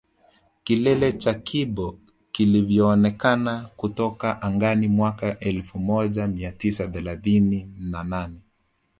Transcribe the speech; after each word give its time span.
Kilele 0.63 1.11
cha 1.13 1.33
Kibo 1.33 1.99
kilivyoonekana 2.31 3.69
kutoka 3.77 4.41
angani 4.41 4.87
mwaka 4.87 5.39
elfu 5.39 5.79
moja 5.79 6.27
mia 6.27 6.51
tisa 6.51 6.87
thelathini 6.87 7.73
na 7.79 8.03
nane 8.03 8.39